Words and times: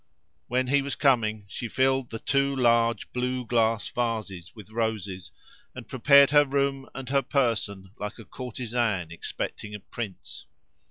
When 0.47 0.65
he 0.65 0.81
was 0.81 0.95
coming 0.95 1.45
she 1.47 1.67
filled 1.67 2.09
the 2.09 2.17
two 2.17 2.55
large 2.55 3.13
blue 3.13 3.45
glass 3.45 3.87
vases 3.87 4.51
with 4.55 4.71
roses, 4.71 5.29
and 5.75 5.87
prepared 5.87 6.31
her 6.31 6.43
room 6.43 6.89
and 6.95 7.07
her 7.09 7.21
person 7.21 7.91
like 7.99 8.17
a 8.17 8.25
courtesan 8.25 9.11
expecting 9.11 9.75
a 9.75 9.79
prince. 9.79 10.47